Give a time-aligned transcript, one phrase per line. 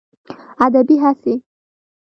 [0.65, 1.33] ادبي هڅې